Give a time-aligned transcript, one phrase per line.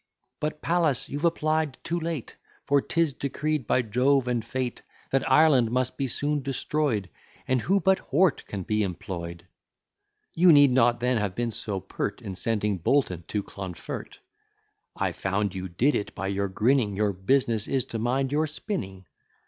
[0.39, 4.81] But, Pallas, you've applied too late; For, 'tis decreed by Jove and Fate,
[5.11, 7.07] That Ireland must be soon destroy'd,
[7.47, 9.45] And who but Hort can be employ'd?
[10.33, 14.17] You need not then have been so pert, In sending Bolton to Clonfert.
[14.95, 19.05] I found you did it, by your grinning; Your business is to mind your spinning.